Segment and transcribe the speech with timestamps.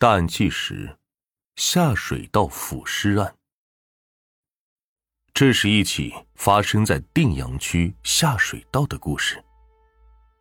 [0.00, 0.96] 大案纪实：
[1.56, 3.34] 下水道腐尸案。
[5.34, 9.44] 这是一起发生在定阳区下水道的故事。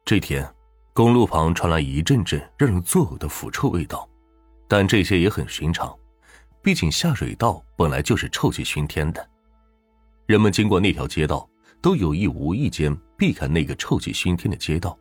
[0.06, 0.50] 这天，
[0.94, 4.08] 公路旁传来一阵阵让人作呕的腐臭味道，
[4.66, 5.94] 但这些也很寻常，
[6.64, 9.30] 毕竟下水道本来就是臭气熏天的。
[10.26, 11.46] 人们经过那条街道，
[11.82, 14.98] 都有意无意间避开那个臭气熏天的街道。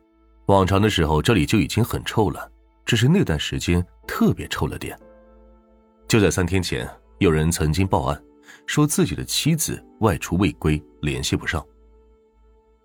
[0.47, 2.51] 往常的时候，这里就已经很臭了，
[2.89, 4.99] 只是那段时间特别臭了点。
[6.07, 8.19] 就在三天前，有人曾经报案，
[8.65, 11.63] 说自己的妻子外出未归，联系不上。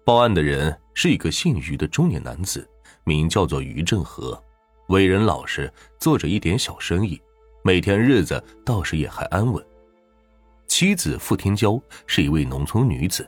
[0.05, 2.69] 报案的人是一个姓于的中年男子，
[3.05, 4.39] 名叫做于正和，
[4.89, 7.19] 为人老实，做着一点小生意，
[7.63, 9.65] 每天日子倒是也还安稳。
[10.67, 13.27] 妻子傅天娇是一位农村女子，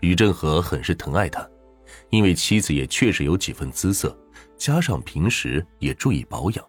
[0.00, 1.46] 于正和很是疼爱她。
[2.08, 4.16] 因为妻子也确实有几分姿色，
[4.56, 6.64] 加上平时也注意保养。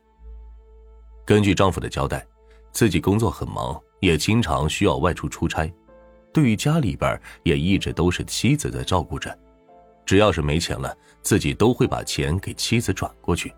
[1.26, 2.26] 根据丈夫的交代，
[2.72, 5.72] 自己工作很忙，也经常需要外出出差。
[6.34, 9.38] 对于家里边，也一直都是妻子在照顾着。
[10.06, 13.54] 只要是没钱了，自己都会把钱给妻子转过去。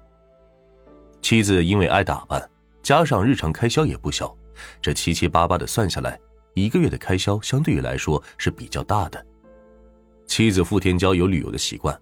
[1.22, 2.50] 妻子因为爱打扮，
[2.82, 4.36] 加上日常开销也不小，
[4.82, 6.20] 这七七八八的算下来，
[6.56, 9.24] 一个月的开销相对于来说是比较大的。
[10.26, 12.00] 妻子傅天娇有旅游的习惯，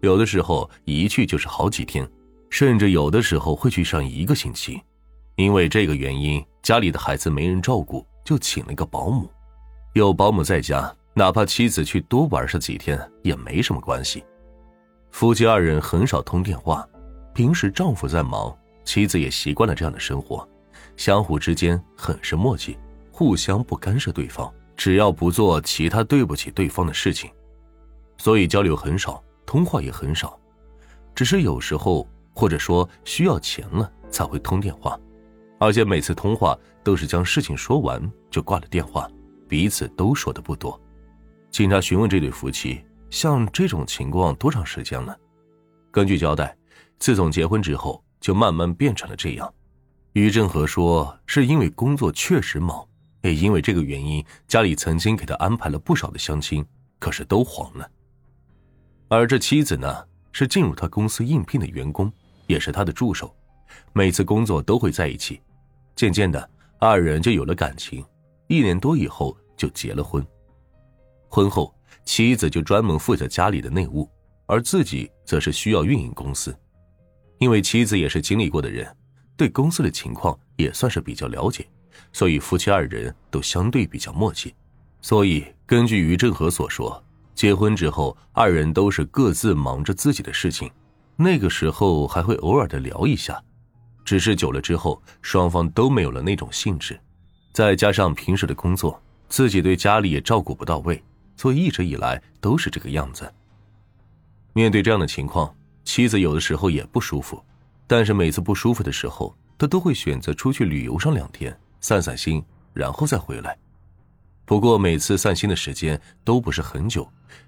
[0.00, 2.08] 有的时候一去就是好几天，
[2.50, 4.80] 甚至有的时候会去上一个星期。
[5.36, 9.30] 因为这个原因，家里的孩子没人照顾，就请了一个保姆。
[9.92, 14.24] 有保姆在家，哪怕妻子去多玩上几天也没什么关系。
[15.10, 16.86] 夫妻二人很少通电话，
[17.34, 20.46] 平时丈夫在忙，妻子也习惯了这样的生活，
[20.96, 22.78] 相互之间很是默契，
[23.10, 27.30] 互相不干涉对方，只要不做其他对不起对方的事情。
[28.18, 30.38] 所以交流很少，通话也很少，
[31.14, 34.98] 只是有时候或者说需要钱了才会通电话，
[35.58, 39.08] 而且每次通话都是将事情说完就挂了电话，
[39.48, 40.78] 彼此都说的不多。
[41.50, 45.16] 警察询问这对夫妻，像这种情况多长时间了？
[45.90, 46.54] 根据交代，
[46.98, 49.54] 自从结婚之后就慢慢变成了这样。
[50.12, 52.86] 于正和说，是因为工作确实忙，
[53.22, 56.64] 也因为这个原因，家里曾经给他安排了不少的相亲，
[56.98, 57.88] 可是都黄了。
[59.08, 62.12] 而这妻子呢，是进入他公司应聘的员工，
[62.48, 63.32] 也是他的助手，
[63.92, 65.40] 每次工作都会在一起。
[65.94, 68.04] 渐渐的，二人就有了感情，
[68.48, 70.26] 一年多以后就结了婚。
[71.28, 71.72] 婚后，
[72.04, 74.10] 妻子就专门负责家里的内务，
[74.46, 76.56] 而自己则是需要运营公司。
[77.38, 78.92] 因为妻子也是经历过的人，
[79.36, 81.64] 对公司的情况也算是比较了解，
[82.12, 84.52] 所以夫妻二人都相对比较默契。
[85.00, 87.00] 所以，根据于正和所说。
[87.36, 90.70] 结婚之后，二人都是各自忙着自己的事情，
[91.16, 93.40] 那个时候还会偶尔的聊一下，
[94.06, 96.98] 只是久了之后，双方都没有了那种兴致，
[97.52, 101.00] 再加上平时的工作，自己对家里也照顾不到位，
[101.36, 103.30] 所以一直以来都是这个样子。
[104.54, 105.54] 面对这样的情况，
[105.84, 107.44] 妻子有的时候也不舒服，
[107.86, 112.42] 但是每次不舒服的时候，他都会选择出去旅游上两天，散散心，
[112.72, 113.58] 然后再回来。
[114.46, 117.06] 不过每次散心的时间都不是很久，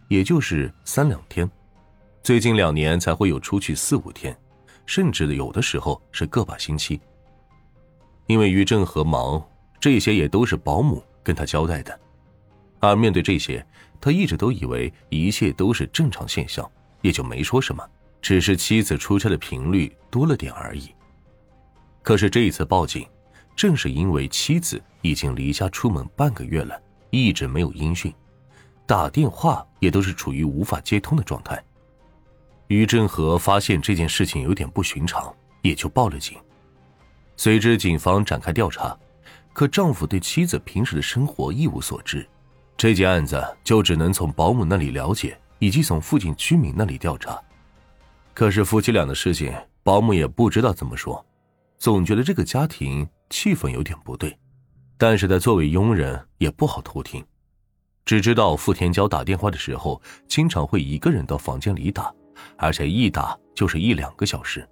[0.09, 1.49] 也就是三两天，
[2.25, 4.37] 最近两年才会有出去四五天，
[4.85, 7.01] 甚至有的时候是个把星期。
[8.27, 9.41] 因为于正和忙，
[9.79, 11.99] 这些也都是保姆跟他交代的，
[12.81, 13.65] 而面对这些，
[14.01, 16.69] 他一直都以为一切都是正常现象，
[17.01, 17.89] 也就没说什么，
[18.21, 20.93] 只是妻子出差的频率多了点而已。
[22.03, 23.07] 可是这一次报警，
[23.55, 26.77] 正是因为妻子已经离家出门半个月了。
[27.11, 28.13] 一直没有音讯，
[28.87, 31.63] 打电话也都是处于无法接通的状态。
[32.67, 36.37] 于正和发现这件事情有点不寻常，也就报了警。
[37.37, 38.99] 随之，警方展开调查，
[39.53, 42.29] 可丈夫对妻子平时的生活一无所知，
[42.77, 47.41] 这件案子就只能从保姆那里了解，以及从附近居民那里调查。
[48.35, 49.53] 可是夫妻俩的事情，
[49.83, 51.25] 保姆也不知道怎么说，
[51.79, 54.37] 总觉得这个家庭气氛有点不对。
[54.99, 57.25] 但是他作为佣人也不好偷听，
[58.05, 62.13] 只知道傅天娇打电话的时候，经常会一个人到房间里打，
[62.57, 64.69] 而且一打就是一两个小时。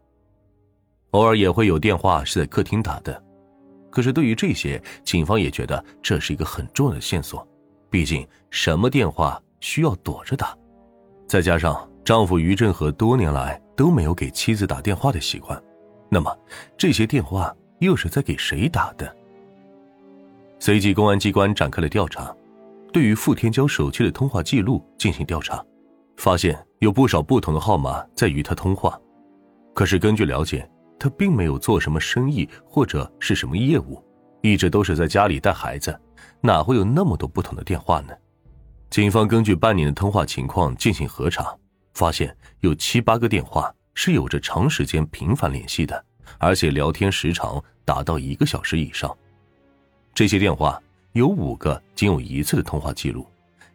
[1.12, 3.23] 偶尔也会有电话是在客厅打的，
[3.88, 7.46] 可是对于这些，警方也觉得这是一个很重要的线索，
[7.88, 10.58] 毕竟什么电话需要躲着打，
[11.29, 15.62] 再加上丈夫于振和多年来都没有给妻子打电话的习惯，
[16.11, 16.37] 那么
[16.76, 19.17] 这些电话又是在给谁打的？
[20.58, 22.35] 随即，公安机关展开了调查，
[22.93, 25.64] 对于傅天娇手机的通话记录进行调查，
[26.17, 28.99] 发现有不少不同的号码在与他通话。
[29.75, 30.69] 可是根据了解，
[30.99, 34.03] 他并没有做什么生意或者是什么业务，
[34.41, 35.94] 一直都是在家里带孩子，
[36.41, 38.14] 哪会有那么多不同的电话呢？
[38.88, 41.55] 警方根据半年的通话情况进行核查，
[41.93, 46.03] 发现有七八个电话是有着长时间频繁联系的，
[46.38, 49.14] 而且聊天时长达到一个小时以上。
[50.16, 50.82] 这些电话
[51.12, 53.26] 有五个仅有一次的通话记录，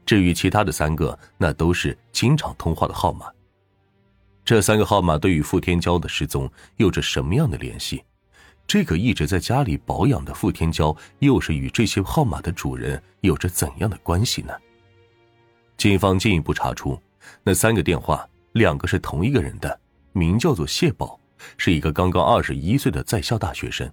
[0.07, 3.27] 至于其他的三个，那都是经常通话的号码。
[4.43, 8.03] 这三个号码对于傅天骄的失踪有着什么样的联系？
[8.65, 14.51] 这个一直在家里保养的傅天骄，又是与这些号码的主人有着怎样的关系呢？
[15.77, 16.99] 警方进一步查出，
[17.43, 19.79] 那三个电话，两个是同一个人的，
[20.11, 21.19] 名叫做谢宝，
[21.55, 23.87] 是一个刚刚二十一岁的在校大学生；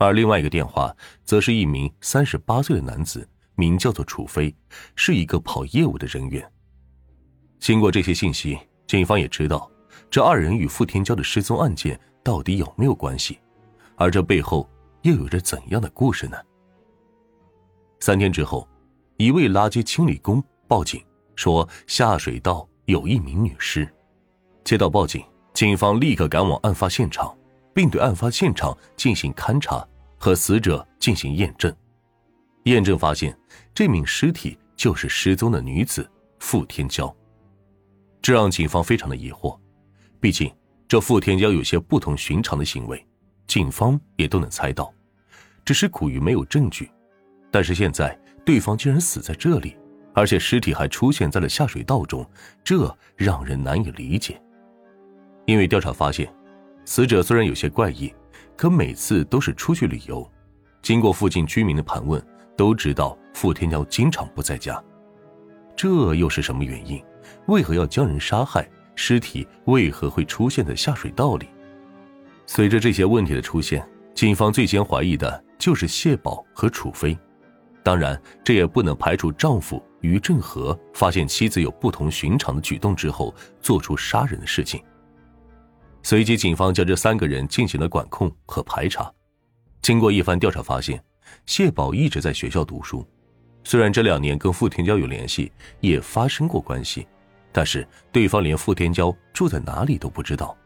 [0.00, 4.52] 而另外一个电话，则是一名三十八岁的男子，名叫做楚飞，
[4.96, 6.50] 是一个跑业务的人员。
[7.58, 8.58] 经过这些信息。
[8.86, 9.70] 警方也知道，
[10.10, 13.38] 这二人与傅天娇的失踪案件到底有没有关系，
[13.94, 14.68] 而这背后
[15.02, 16.36] 又有着怎样的故事呢？
[18.00, 18.68] 三天之后，
[19.16, 21.00] 一位垃圾清理工报警
[21.36, 23.88] 说下水道有一名女尸。
[24.64, 25.24] 接到报警，
[25.54, 27.32] 警方立刻赶往案发现场，
[27.72, 29.86] 并对案发现场进行勘查
[30.20, 31.74] 和死者进行验证。
[32.64, 33.36] 验证发现，
[33.74, 36.08] 这名尸体就是失踪的女子
[36.38, 37.12] 傅天娇。
[38.20, 39.58] 这让警方非常的疑惑，
[40.20, 40.52] 毕竟
[40.86, 43.02] 这傅天娇有些不同寻常的行为，
[43.46, 44.92] 警方也都能猜到，
[45.64, 46.90] 只是苦于没有证据。
[47.50, 49.74] 但是现在对方竟然死在这里，
[50.12, 52.28] 而且尸体还出现在了下水道中，
[52.62, 54.40] 这让人难以理解。
[55.46, 56.30] 因为调查发现，
[56.84, 58.12] 死者虽然有些怪异，
[58.60, 60.30] 可每次都是出去旅游。
[60.82, 62.22] 经过附近居民的盘问，
[62.58, 64.78] 都知道傅天骄经常不在家，
[65.74, 67.02] 这又是什么原因？
[67.46, 68.68] 为何要将人杀害？
[68.94, 71.48] 尸体为何会出现在下水道里？
[72.44, 73.82] 随着这些问题的出现，
[74.14, 77.18] 警方最先怀疑的就是谢宝和楚飞。
[77.82, 84.82] 当然，这也不能排除丈夫于振和发现妻子有不同寻常的举动之后做出杀人的事情。
[86.02, 89.12] 随即，警方将这三个人进行了管控和排查。
[89.82, 91.02] 经过一番调查，发现
[91.46, 93.06] 谢宝一直在学校读书。
[93.62, 97.06] 虽然这两年跟傅天娇有联系，也发生过关系，
[97.52, 100.56] 但是对方连傅天娇住在哪里都不知道，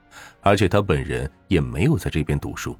[0.40, 2.76] 而且他本人也没有在这边读书。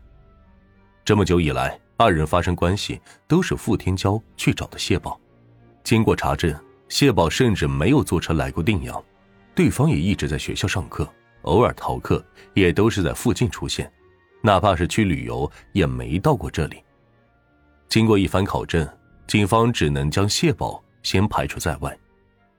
[1.05, 5.21] 这么久以来，二人发生关系都是傅天娇去找的谢宝。
[5.83, 6.55] 经过查证，
[6.89, 9.03] 谢宝甚至没有坐车来过定阳，
[9.55, 11.12] 对方也一直在学校上课，
[11.44, 13.91] 偶尔逃课也都是在附近出现，
[14.43, 16.82] 哪怕是去旅游也没到过这里。
[17.88, 18.87] 经过一番考证。
[19.26, 21.96] 警方只能将谢宝先排除在外，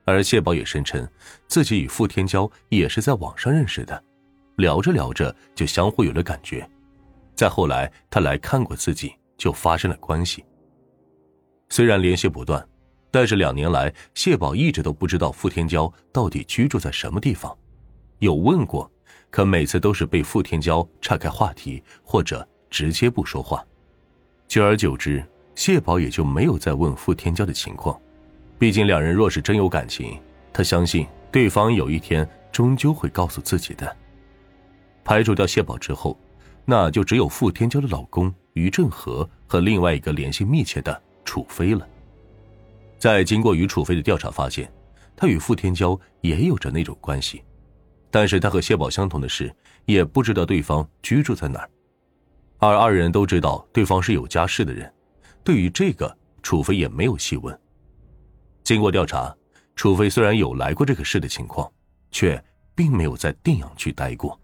[0.04, 1.08] 而谢宝也声称
[1.48, 4.04] 自己与傅天骄也是在网上认识的，
[4.56, 6.68] 聊着聊着就相互有了感觉。
[7.36, 10.44] 再后来，他来看过自己，就发生了关系。
[11.70, 12.68] 虽然联系不断，
[13.12, 17.56] 但是两年来，谢宝一直都不知道傅天骄到底居住在什么地方。
[18.20, 18.90] 有问过，
[19.30, 23.64] 可每次都是被傅天娇岔开话题，或者直接不说话。
[24.48, 25.24] 久而久之。
[25.56, 27.98] 谢宝也就没有再问傅天娇的情况，
[28.60, 30.20] 毕竟两人若是真有感情，
[30.52, 33.96] 他相信对方有一天终究会告诉自己的。
[35.06, 36.20] 排除掉谢宝之后，
[36.66, 41.88] 那就只有傅天娇的老公于正和和另外一个联系密切的楚飞了。
[43.00, 44.70] 在经过与楚飞的调查发现，
[45.16, 47.42] 他与傅天娇也有着那种关系，
[48.16, 49.54] 但是他和谢宝相同的是，
[49.84, 51.70] 也不知道对方居住在哪儿，
[52.60, 54.90] 而二人都知道对方是有家室的人。
[55.44, 57.60] 对于这个，楚飞也没有细问。
[58.64, 59.36] 经过调查，
[59.76, 61.70] 楚飞虽然有来过这个市的情况，
[62.10, 62.42] 却
[62.74, 64.40] 并没有在定阳区待过。